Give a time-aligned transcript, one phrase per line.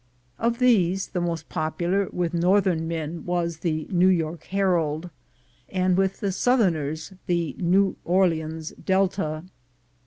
[0.39, 5.11] Of these the most popular with northern men was the New York Herald,
[5.69, 9.43] and with the southerners the New Orleans Delta.